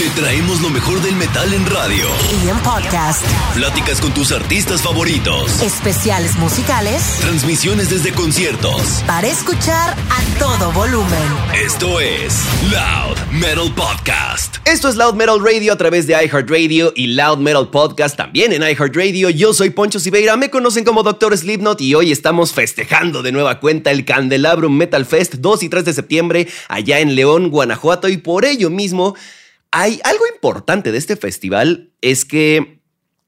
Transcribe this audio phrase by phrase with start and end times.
[0.00, 2.06] Te traemos lo mejor del metal en radio.
[2.42, 3.22] Y en podcast.
[3.54, 5.60] Pláticas con tus artistas favoritos.
[5.60, 7.18] Especiales musicales.
[7.20, 9.04] Transmisiones desde conciertos.
[9.06, 11.20] Para escuchar a todo volumen.
[11.52, 14.56] Esto es Loud Metal Podcast.
[14.66, 18.62] Esto es Loud Metal Radio a través de iHeartRadio y Loud Metal Podcast también en
[18.62, 19.28] iHeartRadio.
[19.28, 23.60] Yo soy Poncho Siveira, me conocen como Doctor Slipknot y hoy estamos festejando de nueva
[23.60, 28.16] cuenta el Candelabrum Metal Fest 2 y 3 de septiembre allá en León, Guanajuato y
[28.16, 29.14] por ello mismo
[29.70, 32.79] hay algo importante de este festival es que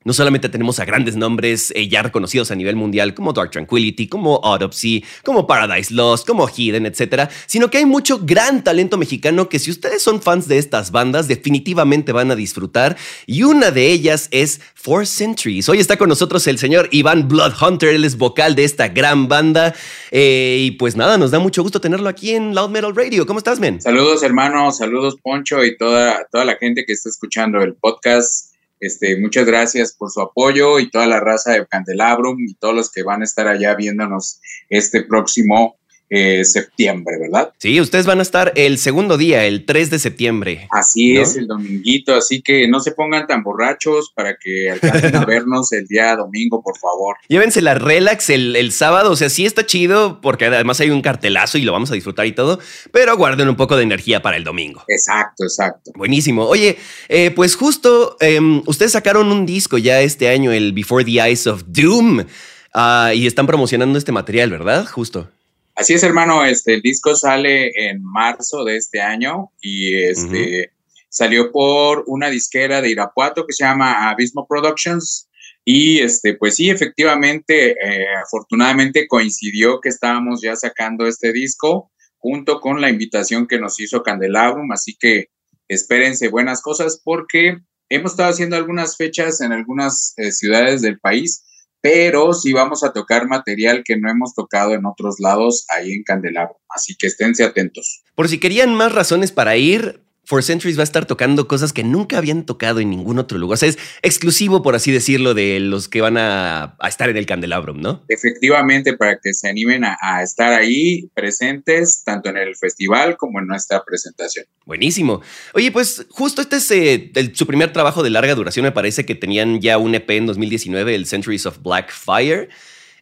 [0.05, 4.09] no solamente tenemos a grandes nombres eh, ya reconocidos a nivel mundial como Dark Tranquility,
[4.09, 9.49] como Autopsy, como Paradise Lost, como Hidden, etc., sino que hay mucho gran talento mexicano
[9.49, 13.89] que si ustedes son fans de estas bandas definitivamente van a disfrutar y una de
[13.89, 15.69] ellas es Four Centuries.
[15.69, 19.75] Hoy está con nosotros el señor Iván Bloodhunter, él es vocal de esta gran banda
[20.11, 23.27] eh, y pues nada, nos da mucho gusto tenerlo aquí en Loud Metal Radio.
[23.27, 23.81] ¿Cómo estás, men?
[23.81, 28.52] Saludos hermanos, saludos Poncho y toda, toda la gente que está escuchando el podcast.
[28.83, 32.91] Este, muchas gracias por su apoyo y toda la raza de Candelabrum y todos los
[32.91, 35.77] que van a estar allá viéndonos este próximo
[36.15, 37.55] eh, septiembre, ¿verdad?
[37.57, 40.69] Sí, ustedes van a estar el segundo día, el 3 de septiembre.
[40.71, 41.23] Así ¿no?
[41.23, 45.73] es, el dominguito, así que no se pongan tan borrachos para que alcancen a vernos
[45.73, 47.17] el día domingo, por favor.
[47.29, 51.01] Llévense la relax el, el sábado, o sea, sí está chido porque además hay un
[51.01, 52.59] cartelazo y lo vamos a disfrutar y todo,
[52.91, 54.85] pero guarden un poco de energía para el domingo.
[54.89, 55.93] Exacto, exacto.
[55.95, 56.45] Buenísimo.
[56.45, 56.77] Oye,
[57.09, 61.47] eh, pues justo em, ustedes sacaron un disco ya este año, el Before the Eyes
[61.47, 62.27] of Doom,
[62.75, 64.87] ah, y están promocionando este material, ¿verdad?
[64.87, 65.31] Justo.
[65.75, 70.73] Así es, hermano, este, el disco sale en marzo de este año y este,
[71.09, 75.29] salió por una disquera de Irapuato que se llama Abismo Productions.
[75.65, 82.61] Y este, pues sí, efectivamente, eh, afortunadamente coincidió que estábamos ya sacando este disco junto
[82.61, 85.31] con la invitación que nos hizo Candelabrum, así que
[85.69, 87.59] espérense buenas cosas porque
[87.89, 91.45] hemos estado haciendo algunas fechas en algunas eh, ciudades del país,
[91.83, 96.05] pero sí vamos a tocar material que no hemos tocado en otros lados ahí en
[96.05, 98.05] Candelabro, así que esténse atentos.
[98.15, 101.83] Por si querían más razones para ir, Four Centuries va a estar tocando cosas que
[101.83, 103.55] nunca habían tocado en ningún otro lugar.
[103.55, 107.17] O sea, es exclusivo, por así decirlo, de los que van a, a estar en
[107.17, 108.05] el Candelabrum, ¿no?
[108.09, 113.41] Efectivamente, para que se animen a, a, estar ahí presentes, tanto en el festival como
[113.41, 114.47] en nuestra presentación.
[114.65, 115.23] Buenísimo.
[115.55, 118.65] Oye, pues justo este es eh, el, su primer trabajo de larga duración.
[118.65, 122.49] Me parece que tenían ya un EP en 2019, el Centuries of Black Fire.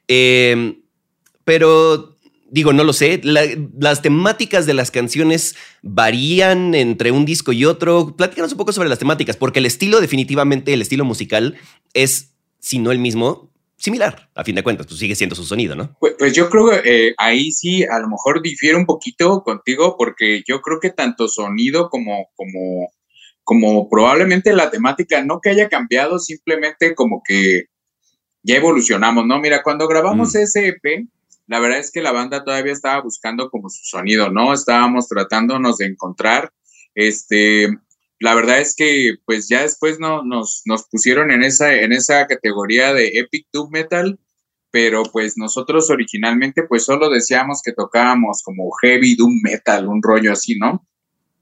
[0.08, 0.78] Eh,
[1.44, 2.16] pero
[2.50, 3.42] digo, no lo sé, la,
[3.78, 8.14] las temáticas de las canciones varían entre un disco y otro.
[8.16, 11.56] Platícanos un poco sobre las temáticas, porque el estilo definitivamente, el estilo musical
[11.94, 13.50] es, si no el mismo,
[13.80, 15.96] similar, a fin de cuentas, pues sigue siendo su sonido, ¿no?
[15.98, 19.96] Pues, pues yo creo que eh, ahí sí, a lo mejor difiere un poquito contigo,
[19.96, 22.92] porque yo creo que tanto sonido como, como,
[23.42, 27.64] como probablemente la temática, no que haya cambiado, simplemente como que
[28.42, 29.40] ya evolucionamos, ¿no?
[29.40, 30.38] Mira, cuando grabamos mm.
[30.38, 31.06] ese EP,
[31.50, 34.54] la verdad es que la banda todavía estaba buscando como su sonido, ¿no?
[34.54, 36.52] Estábamos tratándonos de encontrar,
[36.94, 37.76] este,
[38.20, 42.28] la verdad es que pues ya después no, nos, nos pusieron en esa, en esa
[42.28, 44.20] categoría de Epic Doom Metal,
[44.70, 50.32] pero pues nosotros originalmente pues solo decíamos que tocábamos como Heavy Doom Metal, un rollo
[50.32, 50.86] así, ¿no?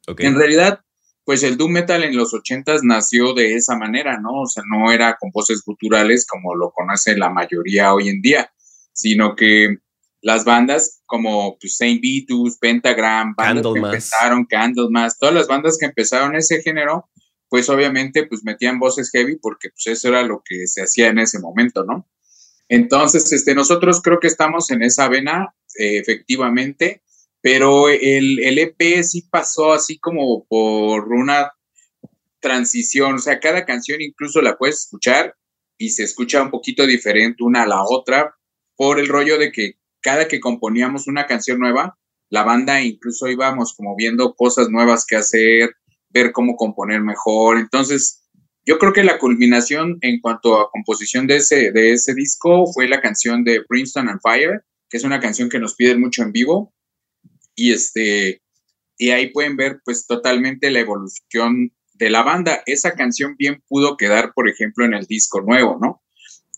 [0.06, 0.24] Okay.
[0.24, 0.80] En realidad,
[1.26, 4.40] pues el Doom Metal en los ochentas nació de esa manera, ¿no?
[4.40, 8.50] O sea, no era con voces guturales como lo conoce la mayoría hoy en día,
[8.94, 9.76] sino que
[10.20, 13.90] las bandas como pues, Saint Vitus, Pentagram, bandas Candlemas.
[13.90, 17.08] que empezaron, Candlemas, todas las bandas que empezaron ese género,
[17.48, 21.18] pues obviamente pues metían voces heavy porque pues eso era lo que se hacía en
[21.18, 22.08] ese momento, ¿no?
[22.68, 27.02] Entonces, este, nosotros creo que estamos en esa vena, eh, efectivamente,
[27.40, 31.52] pero el, el EP sí pasó así como por una
[32.40, 35.34] transición, o sea, cada canción incluso la puedes escuchar
[35.78, 38.34] y se escucha un poquito diferente una a la otra
[38.76, 39.77] por el rollo de que
[40.08, 41.98] cada que componíamos una canción nueva,
[42.30, 45.74] la banda incluso íbamos como viendo cosas nuevas que hacer,
[46.08, 47.58] ver cómo componer mejor.
[47.58, 48.26] Entonces,
[48.64, 52.88] yo creo que la culminación en cuanto a composición de ese, de ese disco fue
[52.88, 56.32] la canción de Brimstone and Fire, que es una canción que nos piden mucho en
[56.32, 56.72] vivo.
[57.54, 58.40] Y este,
[58.96, 62.62] y ahí pueden ver pues totalmente la evolución de la banda.
[62.64, 66.00] Esa canción bien pudo quedar, por ejemplo, en el disco nuevo, ¿no?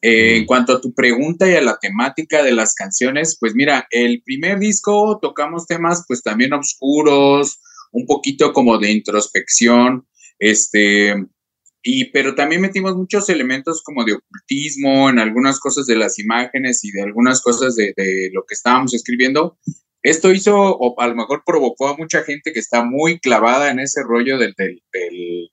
[0.03, 3.87] Eh, en cuanto a tu pregunta y a la temática de las canciones, pues mira,
[3.91, 7.61] el primer disco tocamos temas pues también oscuros,
[7.93, 10.07] un poquito como de introspección,
[10.39, 11.15] este,
[11.83, 16.83] y pero también metimos muchos elementos como de ocultismo en algunas cosas de las imágenes
[16.85, 17.93] y de algunas cosas de,
[18.33, 19.59] lo que estábamos escribiendo.
[20.03, 23.81] Esto hizo, o a lo mejor provocó a mucha gente que está muy clavada en
[23.81, 25.51] ese rollo del, del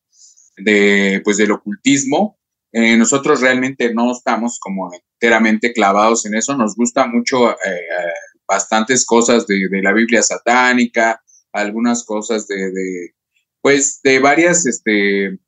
[0.57, 2.36] de, pues del ocultismo,
[2.71, 8.13] eh, nosotros realmente no estamos como enteramente clavados en eso, nos gusta mucho eh, eh,
[8.47, 11.21] bastantes cosas de, la Biblia satánica,
[11.53, 13.13] algunas cosas de,
[13.61, 15.39] pues, de varias este,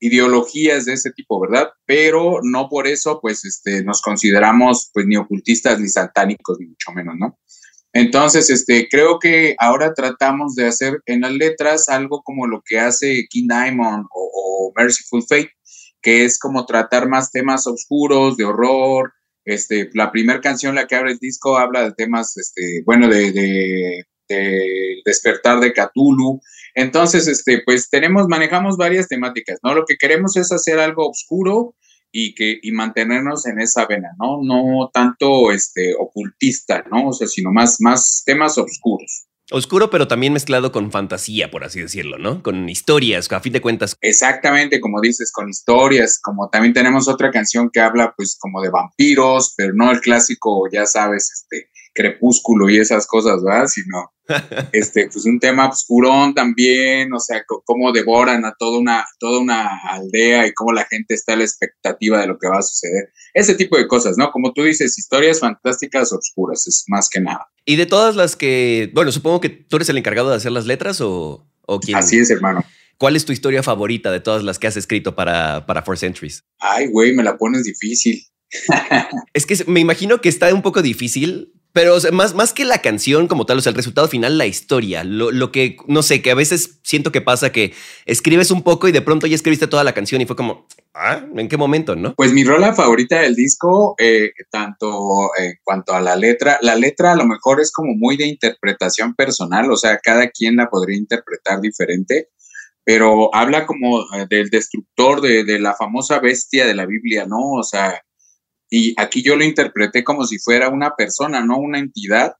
[0.00, 1.70] ideologías de ese tipo, ¿verdad?
[1.86, 6.92] Pero no por eso, pues, este, nos consideramos, pues, ni ocultistas ni satánicos, ni mucho
[6.92, 7.38] menos, ¿no?
[7.92, 12.78] Entonces, este, creo que ahora tratamos de hacer en las letras algo como lo que
[12.78, 15.52] hace King Diamond o Merciful Fate,
[16.02, 19.12] que es como tratar más temas oscuros, de horror.
[19.44, 23.32] Este, la primera canción, la que abre el disco, habla de temas, este, bueno, de,
[23.32, 24.04] de,
[25.04, 26.40] despertar de Cthulhu.
[26.74, 29.74] Entonces, este, pues tenemos, manejamos varias temáticas, ¿no?
[29.74, 31.74] Lo que queremos es hacer algo oscuro
[32.12, 34.42] y que y mantenernos en esa vena, ¿no?
[34.42, 37.08] No tanto este ocultista, ¿no?
[37.08, 39.27] O sea, sino más más temas oscuros.
[39.50, 42.42] Oscuro, pero también mezclado con fantasía, por así decirlo, ¿no?
[42.42, 43.96] Con historias, a fin de cuentas.
[44.02, 48.68] Exactamente, como dices, con historias, como también tenemos otra canción que habla pues como de
[48.68, 53.66] vampiros, pero no el clásico, ya sabes, este, crepúsculo y esas cosas, ¿verdad?
[53.66, 54.12] Sino
[54.72, 59.78] este, pues un tema oscurón también, o sea, cómo devoran a toda una, toda una
[59.88, 63.10] aldea y cómo la gente está a la expectativa de lo que va a suceder.
[63.34, 64.30] Ese tipo de cosas, ¿no?
[64.30, 67.46] Como tú dices, historias fantásticas oscuras, es más que nada.
[67.64, 70.66] Y de todas las que, bueno, supongo que tú eres el encargado de hacer las
[70.66, 71.96] letras o, o quién.
[71.96, 72.64] Así es, hermano.
[72.98, 76.44] ¿Cuál es tu historia favorita de todas las que has escrito para, para Four Centuries?
[76.58, 78.24] Ay, güey, me la pones difícil.
[79.32, 83.28] es que me imagino que está un poco difícil pero más, más que la canción
[83.28, 86.30] como tal, o sea, el resultado final, la historia, lo, lo, que, no sé, que
[86.30, 87.74] a veces siento que pasa que
[88.06, 91.24] escribes un poco y de pronto ya escribiste toda la canción y fue como, ah,
[91.36, 92.14] ¿en qué momento, no?
[92.14, 97.12] Pues mi rola favorita del disco, eh, tanto en cuanto a la letra, la letra
[97.12, 100.96] a lo mejor es como muy de interpretación personal, o sea, cada quien la podría
[100.96, 102.30] interpretar diferente,
[102.82, 107.52] pero habla como eh, del destructor, de, de la famosa bestia de la Biblia, ¿no?
[107.52, 108.02] O sea,
[108.70, 112.34] y aquí yo lo interpreté como si fuera una persona, no una entidad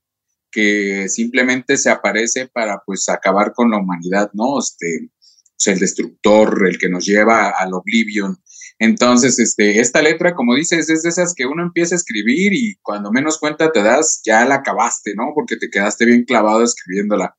[0.51, 4.59] que simplemente se aparece para pues acabar con la humanidad, ¿no?
[4.59, 5.09] Este,
[5.55, 8.37] pues, el destructor, el que nos lleva al oblivion.
[8.79, 12.77] Entonces, este, esta letra, como dices, es de esas que uno empieza a escribir y
[12.81, 15.33] cuando menos cuenta te das, ya la acabaste, ¿no?
[15.35, 17.35] Porque te quedaste bien clavado escribiéndola.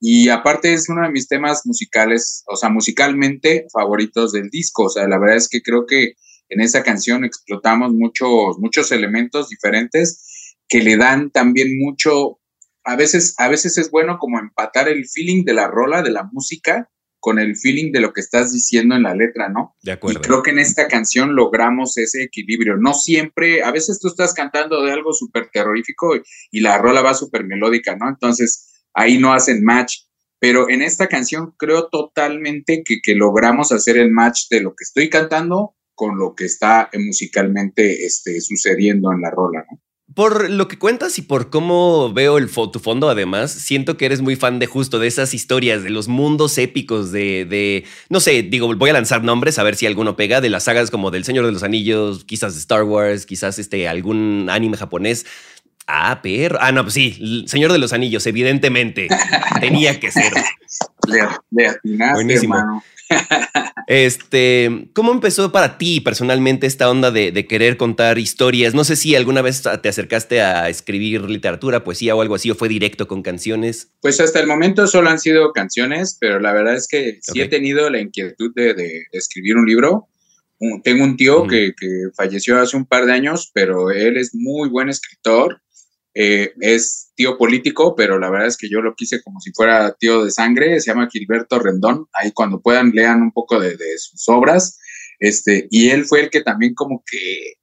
[0.00, 4.84] Y aparte es uno de mis temas musicales, o sea, musicalmente favoritos del disco.
[4.84, 6.14] O sea, la verdad es que creo que
[6.48, 12.40] en esa canción explotamos muchos, muchos elementos diferentes que le dan también mucho,
[12.84, 16.24] a veces, a veces es bueno como empatar el feeling de la rola, de la
[16.24, 16.90] música,
[17.20, 19.76] con el feeling de lo que estás diciendo en la letra, ¿no?
[19.82, 20.20] De acuerdo.
[20.20, 22.76] Y creo que en esta canción logramos ese equilibrio.
[22.76, 26.14] No siempre, a veces tú estás cantando de algo súper terrorífico
[26.52, 28.08] y, la rola va súper melódica, ¿no?
[28.08, 30.02] Entonces ahí no hacen match.
[30.40, 34.84] Pero en esta canción creo totalmente que, que logramos hacer el match de lo que
[34.84, 39.80] estoy cantando con lo que está musicalmente este, sucediendo en la rola, ¿no?
[40.14, 44.22] Por lo que cuentas y por cómo veo el tu fondo, además, siento que eres
[44.22, 48.42] muy fan de justo de esas historias, de los mundos épicos, de, de, no sé,
[48.42, 51.24] digo, voy a lanzar nombres a ver si alguno pega, de las sagas como del
[51.24, 55.26] Señor de los Anillos, quizás de Star Wars, quizás este, algún anime japonés.
[55.86, 56.58] Ah, perro.
[56.60, 59.08] Ah, no, pues sí, Señor de los Anillos, evidentemente.
[59.60, 60.32] Tenía que ser.
[61.06, 61.76] Le,
[62.12, 62.56] Buenísimo.
[62.56, 62.84] Hermano.
[63.88, 68.74] Este, ¿cómo empezó para ti personalmente esta onda de, querer contar historias?
[68.74, 72.54] No sé si alguna vez te acercaste a escribir literatura, poesía o algo así, o
[72.54, 73.88] fue directo con canciones.
[74.02, 77.48] Pues hasta el momento solo han sido canciones, pero la verdad es que sí he
[77.48, 80.08] tenido la inquietud de, escribir un libro.
[80.84, 84.68] Tengo un tío que, que falleció hace un par de años, pero él es muy
[84.68, 85.62] buen escritor
[86.20, 89.94] eh, es tío político, pero la verdad es que yo lo quise como si fuera
[90.00, 90.80] tío de sangre.
[90.80, 92.08] Se llama Gilberto Rendón.
[92.12, 94.80] Ahí cuando puedan lean un poco de, sus obras.
[95.20, 97.54] Este, y él fue el que también como que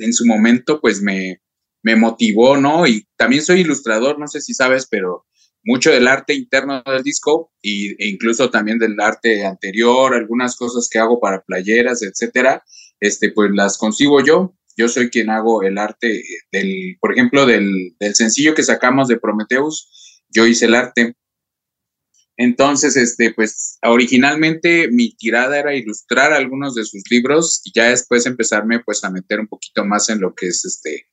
[0.00, 1.40] en, su momento pues me,
[1.82, 2.86] me motivó, ¿no?
[2.86, 5.26] Y también soy ilustrador, no sé si sabes, pero
[5.64, 10.88] mucho del arte interno del disco y, e incluso también del arte anterior, algunas cosas
[10.88, 12.62] que hago para playeras, etcétera,
[13.00, 17.94] este, pues las consigo yo yo soy quien hago el arte del, por ejemplo, del,
[18.12, 21.14] sencillo que sacamos de Prometheus, yo hice el arte.
[22.36, 28.26] Entonces, este, pues originalmente mi tirada era ilustrar algunos de sus libros y ya después
[28.26, 31.06] empezarme pues a meter un poquito más en lo que es este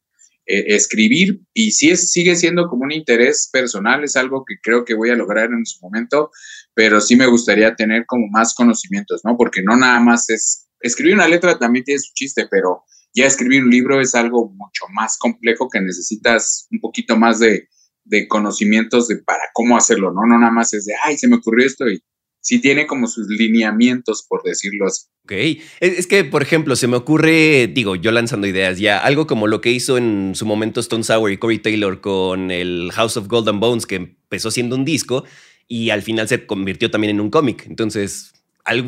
[0.47, 4.83] eh, escribir y sí es, sigue siendo como un interés personal, es algo que creo
[4.83, 6.31] que voy a lograr en su momento,
[6.73, 9.37] pero sí me gustaría tener como más conocimientos, ¿no?
[9.37, 13.63] Porque no nada más es, escribir una letra también tiene su chiste, pero ya escribir
[13.63, 17.67] un libro es algo mucho más complejo que necesitas un poquito más de,
[18.05, 20.25] de conocimientos de para cómo hacerlo, ¿no?
[20.25, 22.03] No nada más es de, ay, se me ocurrió esto y
[22.41, 25.05] sí tiene como sus lineamientos, por decirlo así.
[25.23, 29.47] Ok, es, que, por ejemplo, se me ocurre, digo, yo lanzando ideas ya, algo como
[29.47, 33.27] lo que hizo en su momento Stone Sour y Corey Taylor con el House of
[33.27, 35.23] Golden Bones, que empezó siendo un disco
[35.67, 37.65] y al final se convirtió también en un cómic.
[37.67, 38.33] Entonces,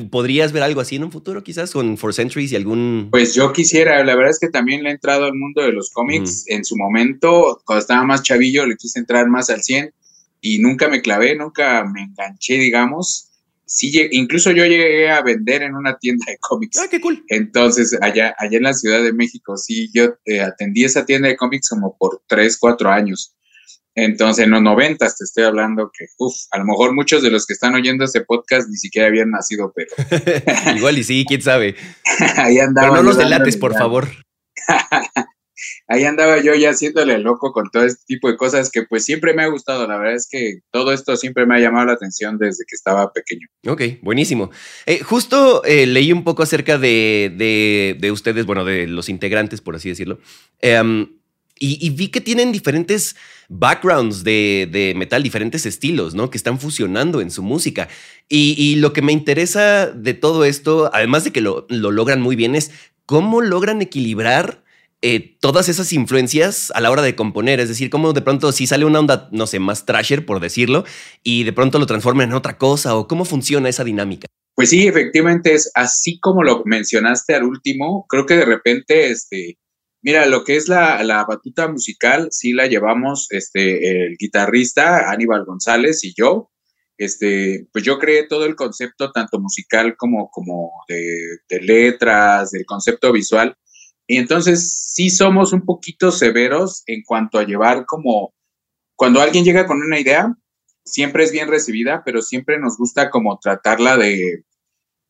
[0.09, 3.09] ¿podrías ver algo así en un futuro quizás con Four Centuries y algún...?
[3.11, 5.89] Pues yo quisiera, la verdad es que también le he entrado al mundo de los
[5.89, 6.45] cómics.
[6.47, 9.93] En su momento, cuando estaba más chavillo, le quise entrar más al 100
[10.41, 13.29] y nunca me clavé, nunca me enganché, digamos
[13.73, 16.77] sí, incluso yo llegué a vender en una tienda de cómics.
[16.79, 17.23] Ah, qué cool.
[17.29, 21.35] Entonces, allá, allá en la Ciudad de México, sí, yo eh, atendí esa tienda de
[21.35, 23.35] cómics como por tres, cuatro años.
[23.95, 27.45] Entonces, en los noventas te estoy hablando que, uff, a lo mejor muchos de los
[27.45, 29.89] que están oyendo este podcast ni siquiera habían nacido, pero...
[30.75, 31.75] Igual y sí, quién sabe.
[32.37, 32.89] Ahí andaba.
[32.89, 34.07] Pero no los delates, por favor.
[35.87, 39.33] ahí andaba yo ya haciéndole loco con todo este tipo de cosas que pues siempre
[39.33, 39.87] me ha gustado.
[39.87, 43.11] La verdad es que todo esto siempre me ha llamado la atención desde que estaba
[43.11, 43.47] pequeño.
[43.67, 44.51] Ok, buenísimo.
[44.85, 49.75] Eh, justo eh, leí un poco acerca de, de, ustedes, bueno, de los integrantes, por
[49.75, 50.19] así decirlo.
[50.59, 51.07] Em,
[51.65, 53.15] y, vi que tienen diferentes
[53.47, 56.29] backgrounds de, de, metal, diferentes estilos, ¿no?
[56.29, 57.87] Que están fusionando en su música.
[58.27, 62.21] Y, y, lo que me interesa de todo esto, además de que lo, lo logran
[62.21, 62.71] muy bien, es
[63.05, 64.63] cómo logran equilibrar
[65.05, 67.59] eh, todas esas influencias a la hora de componer.
[67.59, 70.85] Es decir, cómo de pronto si sale una onda, no sé, más trasher, por decirlo,
[71.23, 74.27] y de pronto lo transforma en otra cosa, o cómo funciona esa dinámica.
[74.55, 78.05] Pues sí, efectivamente es así como lo mencionaste al último.
[78.07, 79.57] Creo que de repente, este,
[80.03, 85.45] mira, lo que es la, la batuta musical, sí la llevamos este, el guitarrista Aníbal
[85.45, 86.51] González y yo.
[86.95, 92.65] Este, pues yo creé todo el concepto, tanto musical como, como de, de letras, del
[92.65, 93.57] concepto visual
[94.07, 98.33] y entonces sí somos un poquito severos en cuanto a llevar como,
[98.95, 100.35] cuando alguien llega con una idea,
[100.83, 104.43] siempre es bien recibida, pero siempre nos gusta como tratarla de,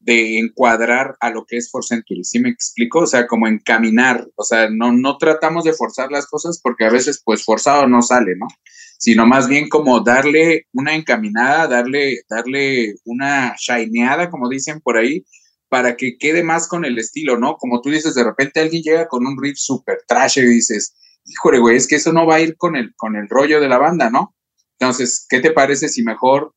[0.03, 2.99] de encuadrar a lo que es For Century, ¿sí me explico?
[2.99, 6.89] O sea, como encaminar, o sea, no, no tratamos de forzar las cosas porque a
[6.89, 8.47] veces pues forzado no sale, ¿no?
[8.97, 15.25] Sino más bien como darle una encaminada, darle, darle una shineada, como dicen por ahí,
[15.69, 17.55] para que quede más con el estilo, ¿no?
[17.55, 20.95] Como tú dices, de repente alguien llega con un riff súper trash y dices,
[21.25, 23.69] híjole, güey, es que eso no va a ir con el, con el rollo de
[23.69, 24.35] la banda, ¿no?
[24.77, 26.53] Entonces, ¿qué te parece si mejor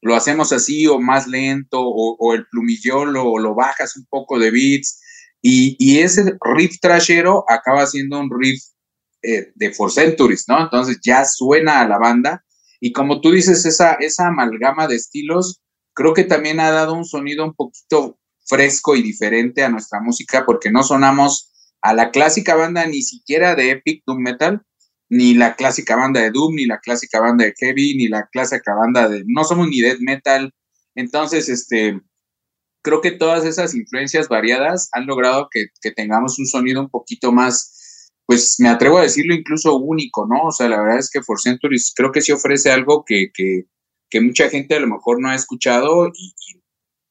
[0.00, 4.50] lo hacemos así o más lento o, el plumillón lo, lo, bajas un poco de
[4.50, 5.00] beats
[5.42, 8.62] y, ese riff trashero acaba siendo un riff
[9.22, 10.60] eh, de For Centuries, ¿no?
[10.60, 12.44] Entonces ya suena a la banda
[12.80, 15.60] y como tú dices, esa, esa amalgama de estilos
[15.94, 20.44] creo que también ha dado un sonido un poquito fresco y diferente a nuestra música
[20.46, 21.52] porque no sonamos
[21.82, 24.62] a la clásica banda ni siquiera de Epic Doom Metal,
[25.08, 28.74] ni la clásica banda de Doom, ni la clásica banda de Heavy, ni la clásica
[28.74, 29.24] banda de...
[29.26, 30.52] No somos ni Death Metal.
[30.94, 32.00] Entonces, este,
[32.82, 38.10] creo que todas esas influencias variadas han logrado que, tengamos un sonido un poquito más,
[38.26, 40.44] pues me atrevo a decirlo incluso único, ¿no?
[40.44, 44.20] O sea, la verdad es que For Centuries creo que sí ofrece algo que, que,
[44.20, 46.34] mucha gente a lo mejor no ha escuchado y,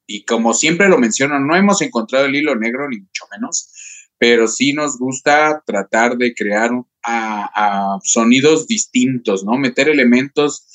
[0.08, 3.72] y como siempre lo menciono, no hemos encontrado el hilo negro, ni mucho menos,
[4.18, 6.72] pero sí nos gusta tratar de crear
[7.04, 9.58] a, sonidos distintos, ¿no?
[9.58, 10.66] Meter elementos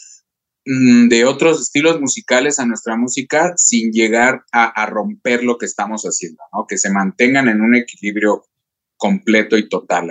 [0.64, 6.04] mm, de otros estilos musicales a nuestra música sin llegar a, romper lo que estamos
[6.04, 6.66] haciendo, ¿no?
[6.66, 8.44] Que se mantengan en un equilibrio
[8.96, 10.08] completo y total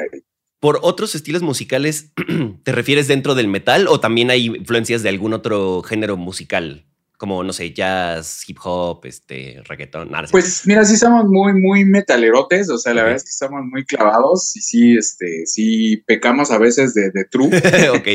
[0.59, 2.11] ¿Por otros estilos musicales
[2.63, 6.90] te refieres dentro del metal o también hay influencias de algún otro género musical?
[7.21, 10.27] Como, no sé, jazz, hip hop, este, reggaetón, nada.
[10.31, 13.85] Pues mira, sí somos muy, muy metalerotes, o sea, la verdad es que somos muy
[13.85, 17.45] clavados y sí, este, sí pecamos a veces de, de true.
[17.95, 18.07] ok.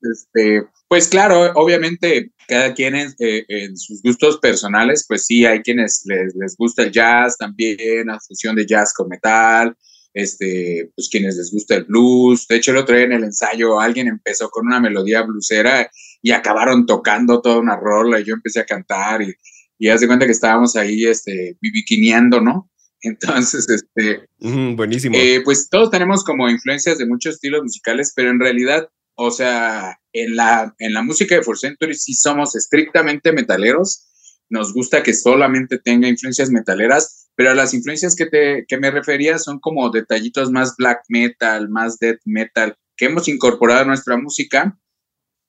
[0.00, 6.00] este, pues claro, obviamente cada quien eh, en, sus gustos personales, pues sí, hay quienes
[6.06, 9.76] les, les gusta el jazz también, la fusión de jazz con metal,
[10.14, 12.46] este, pues quienes les gusta el blues.
[12.48, 15.90] De hecho, el otro día en el ensayo alguien empezó con una melodía bluesera
[16.22, 19.34] y acabaron tocando toda una rola y yo empecé a cantar y,
[19.78, 22.70] y haz de cuenta que estábamos ahí, este, bibiquineando, ¿no?
[23.02, 24.26] Entonces, este...
[24.40, 25.16] buenísimo.
[25.16, 29.98] Eh, pues todos tenemos como influencias de muchos estilos musicales, pero en realidad o sea,
[30.12, 34.06] en la, en la música de For Century sí somos estrictamente metaleros.
[34.50, 39.38] Nos gusta que solamente tenga influencias metaleras, pero las influencias que, te, que me refería
[39.38, 44.78] son como detallitos más black metal, más death metal, que hemos incorporado a nuestra música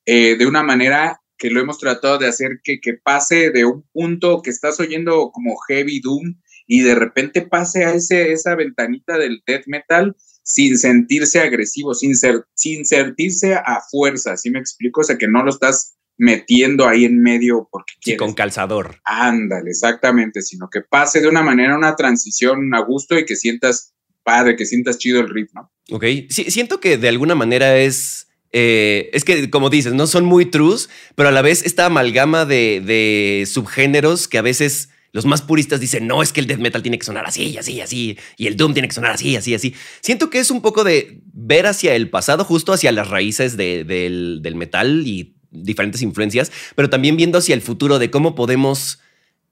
[0.08, 3.84] eh, de una manera que lo hemos tratado de hacer que, que pase de un
[3.92, 6.36] punto que estás oyendo como heavy doom
[6.66, 12.16] y de repente pase a ese, esa ventanita del death metal sin sentirse agresivo, sin,
[12.16, 15.02] ser, sin sentirse a fuerza, ¿sí me explico?
[15.02, 18.20] O sea, que no lo estás metiendo ahí en medio porque quieres.
[18.20, 19.02] con calzador.
[19.04, 23.94] Ándale, exactamente, sino que pase de una manera una transición a gusto y que sientas
[24.24, 25.70] padre, que sientas chido el ritmo.
[25.92, 30.26] Ok, sí, siento que de alguna manera es eh, es que, como dices, no son
[30.26, 35.42] muy trus, pero a la vez esta amalgama de, subgéneros que a veces los más
[35.42, 38.48] puristas dicen, no, es que el death metal tiene que sonar así, así, así, y
[38.48, 39.74] el doom tiene que sonar así, así, así.
[40.02, 44.54] Siento que es un poco de ver hacia el pasado, justo hacia las raíces del
[44.56, 49.00] metal y diferentes influencias, pero también viendo hacia el futuro de cómo podemos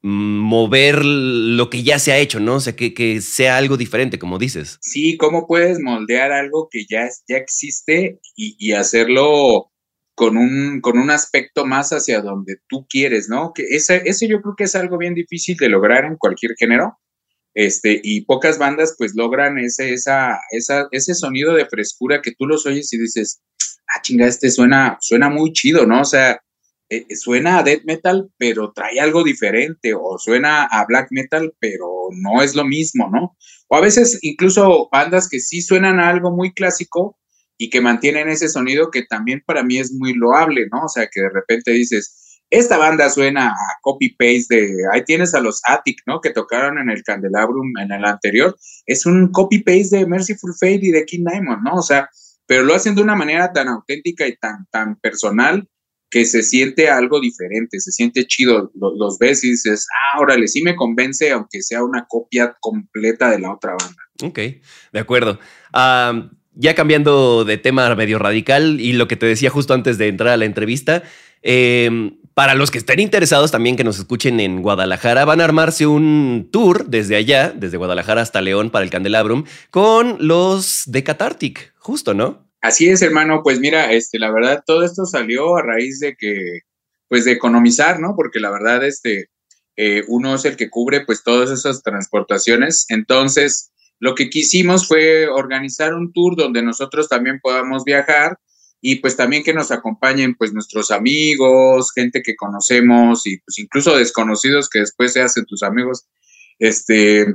[0.07, 2.57] mover lo que ya se ha hecho, ¿no?
[2.57, 4.77] O sea, que, sea algo diferente, como dices.
[4.79, 9.71] Sí, ¿cómo puedes moldear algo que ya, ya existe y, hacerlo
[10.13, 13.51] con un, con un aspecto más hacia donde tú quieres, ¿no?
[13.51, 16.99] Que ese, ese yo creo que es algo bien difícil de lograr en cualquier género.
[17.55, 22.45] Este, y pocas bandas pues logran ese, esa, esa, ese sonido de frescura que tú
[22.45, 23.41] los oyes y dices,
[23.87, 26.01] ah, chinga, este suena, suena muy chido, ¿no?
[26.01, 26.39] O sea,
[26.89, 31.87] eh, suena a death metal, pero trae algo diferente, o suena a black metal, pero
[32.11, 33.35] no es lo mismo, ¿no?
[33.69, 37.17] O a veces incluso bandas que sí suenan a algo muy clásico
[37.57, 40.83] y que mantienen ese sonido que también para mí es muy loable, ¿no?
[40.83, 45.39] O sea, que de repente dices, esta banda suena a copy-paste de, ahí tienes a
[45.39, 46.21] los Attic, ¿no?
[46.21, 50.91] Que tocaron en el Candelabrum en el anterior, es un copy-paste de Merciful Fate y
[50.91, 51.75] de King Diamond, ¿no?
[51.75, 52.09] O sea,
[52.45, 55.67] pero lo hacen de una manera tan auténtica y tan, tan personal
[56.15, 60.61] que se siente algo diferente, se siente chido, los, ves y dices, ah, órale, sí
[60.61, 64.01] me convence, aunque sea una copia completa de la otra banda.
[64.23, 64.39] Ok,
[64.93, 65.39] de acuerdo.
[66.53, 70.29] ya cambiando de tema medio radical y lo que te decía justo antes de entrar
[70.29, 71.03] a la entrevista,
[71.41, 75.85] em, para los que estén interesados también que nos escuchen en Guadalajara, van a armarse
[75.85, 81.73] un tour desde allá, desde Guadalajara hasta León para el Candelabrum, con los de Catartic,
[81.77, 82.44] justo, ¿no?
[82.61, 86.61] Así es, hermano, pues mira, este, la verdad, todo esto salió a raíz de que,
[87.07, 88.15] pues de economizar, ¿no?
[88.15, 89.29] Porque la verdad, este,
[89.77, 92.85] eh, uno es el que cubre, pues, todas esas transportaciones.
[92.89, 98.39] Entonces, lo que quisimos fue organizar un tour donde nosotros también podamos viajar
[98.81, 103.95] y pues también que nos acompañen, pues, nuestros amigos, gente que conocemos y pues incluso
[103.97, 106.05] desconocidos que después se hacen tus amigos,
[106.59, 107.25] este,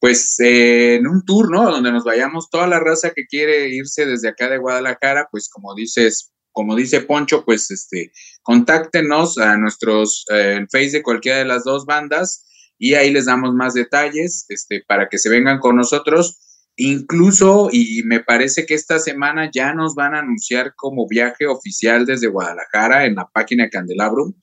[0.00, 1.70] pues eh, en un tour, ¿no?
[1.70, 5.74] Donde nos vayamos toda la raza que quiere irse desde acá de Guadalajara, pues como
[5.74, 11.44] dices, como dice Poncho, pues este, contáctenos a nuestros, eh, el Face de cualquiera de
[11.44, 12.44] las dos bandas
[12.78, 16.38] y ahí les damos más detalles, este, para que se vengan con nosotros.
[16.78, 22.04] Incluso, y me parece que esta semana ya nos van a anunciar como viaje oficial
[22.04, 24.34] desde Guadalajara en la página Candelabrum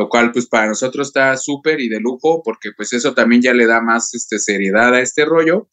[0.00, 3.52] lo cual pues para nosotros está súper y de lujo porque pues eso también ya
[3.52, 5.68] le da más este, seriedad a este rollo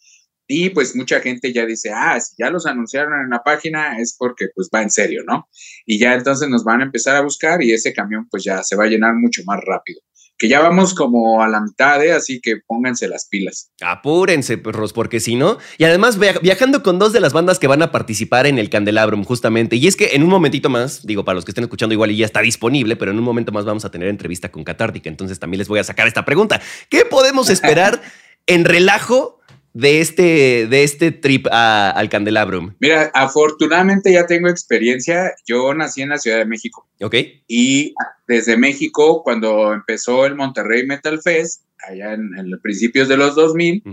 [0.46, 4.18] y pues mucha gente ya dice, ah, si ya los anunciaron en la página es
[4.20, 5.48] porque pues va en serio, ¿no?
[5.86, 8.76] Y ya entonces nos van a empezar a buscar y ese camión pues ya se
[8.76, 10.02] va a llenar mucho más rápido
[10.38, 12.14] que ya vamos como a la mitad, ¿eh?
[12.14, 13.72] así que pónganse las pilas.
[13.82, 15.58] Apúrense, perros, porque si no.
[15.78, 19.24] Y además, viajando con dos de las bandas que van a participar en el Candelabrum,
[19.24, 19.76] justamente.
[19.78, 22.18] Y es que en un momentito más, digo, para los que estén escuchando, igual y
[22.18, 25.10] ya está disponible, pero en un momento más vamos a tener entrevista con Catártica.
[25.10, 26.62] Entonces también les voy a sacar esta pregunta.
[26.90, 28.02] ¿Qué podemos esperar
[28.46, 29.40] en relajo
[29.78, 32.74] de este, de este trip al Candelabrum?
[32.80, 35.34] Mira, afortunadamente ya tengo experiencia.
[35.46, 36.88] Yo nací en la Ciudad de México.
[37.00, 37.16] Ok.
[37.48, 37.94] Y
[38.28, 43.84] desde México, cuando empezó el Monterrey Metal Fest, allá en, los principios de los 2000,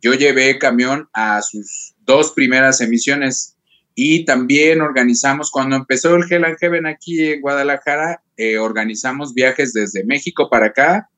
[0.00, 3.56] yo llevé camión a sus dos primeras emisiones.
[3.94, 9.72] Y también organizamos, cuando empezó el Hell and Heaven aquí en Guadalajara, eh, organizamos viajes
[9.74, 11.10] desde México para acá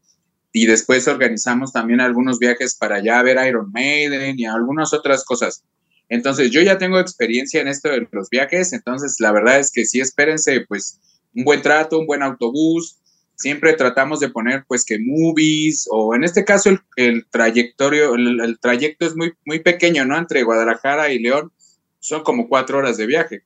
[0.57, 5.23] y después organizamos también algunos viajes para allá a ver Iron Maiden y algunas otras
[5.23, 5.63] cosas.
[6.09, 9.85] Entonces, yo ya tengo experiencia en esto de los viajes, entonces la verdad es que
[9.85, 10.99] sí, espérense, pues,
[11.35, 12.97] un buen trato, un buen autobús.
[13.35, 19.05] Siempre tratamos de poner, pues, que movies, o en este caso el, el el, trayecto
[19.05, 20.17] es muy, muy pequeño, ¿no?
[20.17, 21.53] Entre Guadalajara y León
[21.99, 23.43] son como cuatro horas de viaje.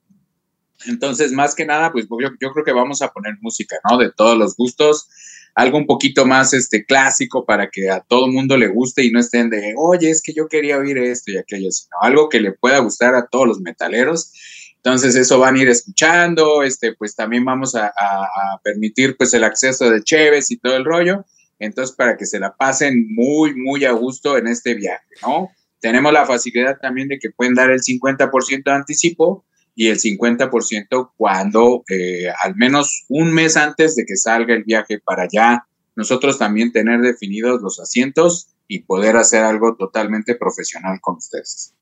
[0.86, 3.98] Entonces, más que nada, pues yo, yo creo que vamos a poner música, ¿no?
[3.98, 5.08] De todos los gustos
[5.54, 9.20] algo un poquito más este, clásico para que a todo mundo le guste y no
[9.20, 12.52] estén de, oye, es que yo quería oír esto y aquello, sino algo que le
[12.52, 14.32] pueda gustar a todos los metaleros.
[14.76, 17.92] Entonces eso van a ir escuchando, este, pues también vamos a,
[18.62, 21.24] permitir pues el acceso de Cheves y todo el rollo.
[21.58, 25.50] Entonces, para que se la pasen muy, muy a gusto en este viaje, ¿no?
[25.78, 29.44] Tenemos la facilidad también de que pueden dar el 50% de anticipo
[29.80, 35.00] y el 50% cuando eh, al menos un mes antes de que salga el viaje
[35.02, 35.64] para allá,
[35.96, 41.74] nosotros también tener definidos los asientos y poder hacer algo totalmente profesional con ustedes.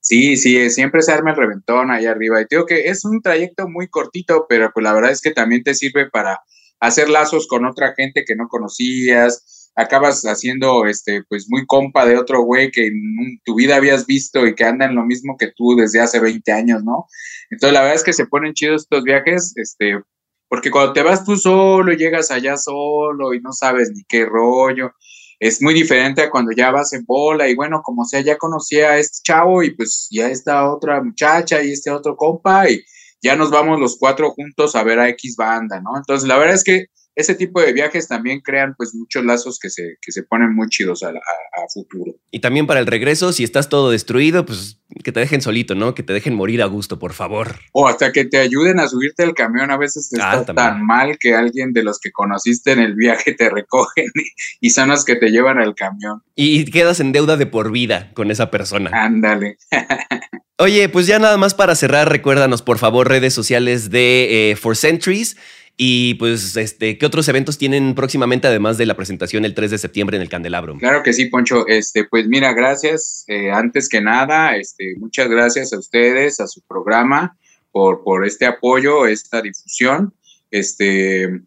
[0.00, 2.42] Sí, sí, siempre se arma el reventón ahí arriba.
[2.42, 5.62] Y digo que es un trayecto muy cortito, pero pues la verdad es que también
[5.62, 6.40] te sirve para
[6.78, 9.57] hacer lazos con otra gente que no conocías.
[9.74, 14.46] Acabas haciendo, este, pues muy compa de otro güey que en tu vida habías visto
[14.46, 17.06] y que anda en lo mismo que tú desde hace 20 años, ¿no?
[17.50, 20.00] Entonces la verdad es que se ponen chidos estos viajes, este,
[20.48, 24.92] porque cuando te vas tú solo llegas allá solo y no sabes ni qué rollo,
[25.38, 28.90] es muy diferente a cuando ya vas en bola y bueno, como sea, ya conocía
[28.92, 32.82] a este chavo y pues ya está otra muchacha y este otro compa y
[33.22, 35.96] ya nos vamos los cuatro juntos a ver a X banda, ¿no?
[35.96, 36.86] Entonces, la verdad es que
[37.18, 40.68] ese tipo de viajes también crean pues muchos lazos que se, que se ponen muy
[40.68, 42.14] chidos a, a, a, futuro.
[42.30, 45.96] Y también para el regreso, si estás todo destruido, pues que te dejen solito, ¿no?
[45.96, 47.56] Que te dejen morir a gusto, por favor.
[47.72, 49.72] O hasta que te ayuden a subirte al camión.
[49.72, 53.32] A veces ah, está tan mal que alguien de los que conociste en el viaje
[53.34, 56.22] te recogen y, y son los que te llevan al camión.
[56.36, 58.90] Y quedas en deuda de por vida con esa persona.
[58.92, 59.58] Ándale.
[60.60, 64.76] Oye, pues ya nada más para cerrar, recuérdanos por favor redes sociales de eh, For
[64.76, 65.36] Centuries
[65.80, 69.78] y pues, este, ¿qué otros eventos tienen próximamente, además de la presentación el 3 de
[69.78, 70.76] septiembre en el Candelabro?
[70.76, 71.68] Claro que sí, Poncho.
[71.68, 73.24] Este, pues mira, gracias.
[73.28, 77.36] Eh, antes que nada, este, muchas gracias a ustedes, a su programa,
[77.70, 80.12] por, por este apoyo, esta difusión.
[80.50, 81.42] Este,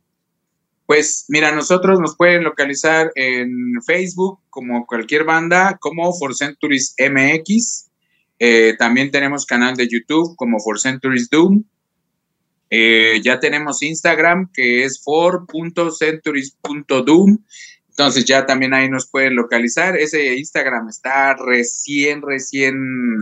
[0.86, 7.90] pues mira, nosotros nos pueden localizar en Facebook, como cualquier banda, como For Centuries MX.
[8.40, 11.66] Eh, también tenemos canal de YouTube como For Centuries Doom.
[12.74, 17.40] Eh, ya tenemos Instagram que es for.centuries.doom.
[17.90, 19.98] Entonces ya también ahí nos pueden localizar.
[19.98, 22.78] Ese Instagram está recién, recién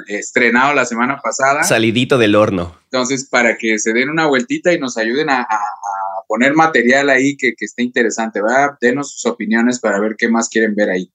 [0.08, 1.64] estrenado la semana pasada.
[1.64, 2.78] Salidito del horno.
[2.84, 7.10] Entonces, para que se den una vueltita y nos ayuden a, a, a poner material
[7.10, 8.78] ahí que, que esté interesante, ¿verdad?
[8.80, 11.12] Denos sus opiniones para ver qué más quieren ver ahí.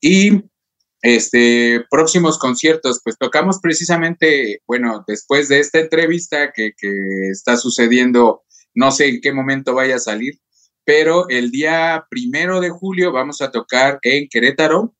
[0.00, 0.42] Y
[1.02, 8.42] este, próximos conciertos, pues tocamos precisamente, bueno, después de esta entrevista que, que, está sucediendo,
[8.74, 10.40] no sé en qué momento vaya a salir,
[10.84, 14.94] pero el día primero de julio vamos a tocar en Querétaro,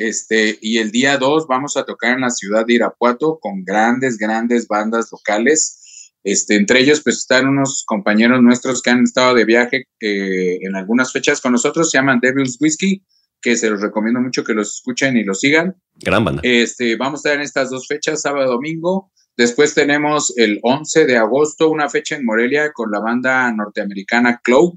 [0.00, 4.16] este, y el día 2 vamos a tocar en la ciudad de Irapuato con grandes,
[4.16, 6.14] grandes bandas locales.
[6.24, 10.74] Este, entre ellos, pues están unos compañeros nuestros que han estado de viaje eh, en
[10.74, 13.02] algunas fechas con nosotros, se llaman Devil's Whiskey
[13.40, 15.76] que se los recomiendo mucho que los escuchen y los sigan.
[15.96, 16.42] Gran banda.
[16.44, 19.10] Este, vamos a estar en estas dos fechas, sábado y domingo.
[19.36, 24.74] Después tenemos el 11 de agosto, una fecha en Morelia con la banda norteamericana Cloak.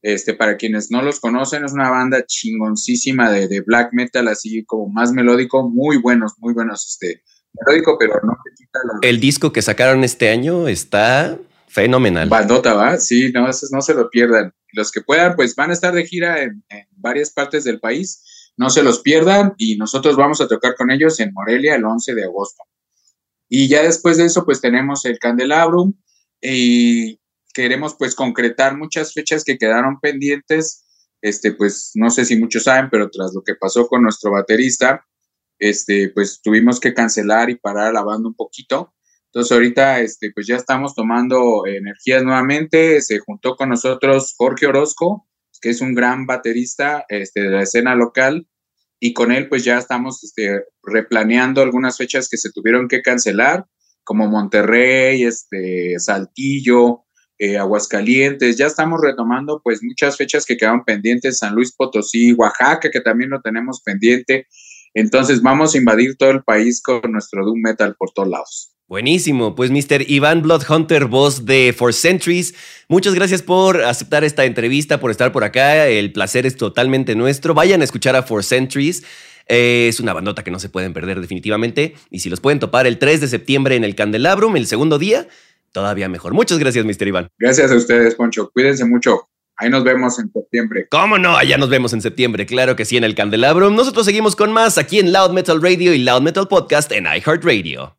[0.00, 4.64] Este, para quienes no los conocen, es una banda chingoncísima de, de black metal, así
[4.64, 6.88] como más melódico, muy buenos, muy buenos.
[6.88, 9.08] Este, melódico, pero no la...
[9.08, 11.38] El disco que sacaron este año está
[11.72, 12.28] fenomenal.
[12.28, 12.98] Bandota, ¿va?
[12.98, 16.42] Sí, no, no se lo pierdan los que puedan, pues van a estar de gira
[16.42, 18.52] en, en, varias partes del país.
[18.56, 22.14] No se los pierdan y nosotros vamos a tocar con ellos en Morelia el 11
[22.14, 22.62] de agosto.
[23.48, 25.94] Y ya después de eso, pues tenemos el Candelabrum
[26.40, 27.20] y
[27.52, 30.86] queremos pues concretar muchas fechas que quedaron pendientes.
[31.20, 35.06] Este, pues no sé si muchos saben, pero tras lo que pasó con nuestro baterista,
[35.58, 38.94] este, pues tuvimos que cancelar y parar la banda un poquito.
[39.32, 43.00] Entonces ahorita este, pues ya estamos tomando energías nuevamente.
[43.00, 45.26] Se juntó con nosotros Jorge Orozco,
[45.62, 48.46] que es un gran baterista este, de la escena local.
[49.00, 53.64] Y con él pues ya estamos este, replaneando algunas fechas que se tuvieron que cancelar,
[54.04, 57.04] como Monterrey, este, Saltillo,
[57.38, 58.58] eh, Aguascalientes.
[58.58, 63.30] Ya estamos retomando pues muchas fechas que quedaron pendientes, San Luis Potosí, Oaxaca, que también
[63.30, 64.46] lo tenemos pendiente.
[64.92, 68.71] Entonces vamos a invadir todo el país con nuestro Doom Metal por todos lados.
[68.92, 70.04] Buenísimo, pues Mr.
[70.06, 72.54] Iván Bloodhunter, voz de For Centuries,
[72.88, 77.54] muchas gracias por aceptar esta entrevista, por estar por acá, el placer es totalmente nuestro.
[77.54, 79.02] Vayan a escuchar a For Centuries,
[79.48, 82.86] eh, es una bandota que no se pueden perder definitivamente, y si los pueden topar
[82.86, 85.26] el 3 de septiembre en el Candelabrum, el segundo día,
[85.72, 86.34] todavía mejor.
[86.34, 87.08] Muchas gracias, Mr.
[87.08, 87.28] Iván.
[87.38, 89.26] Gracias a ustedes, Poncho, cuídense mucho.
[89.56, 90.88] Ahí nos vemos en septiembre.
[90.90, 91.34] ¿Cómo no?
[91.34, 93.74] Allá nos vemos en septiembre, claro que sí, en el Candelabrum.
[93.74, 97.96] Nosotros seguimos con más aquí en Loud Metal Radio y Loud Metal Podcast en iHeartRadio.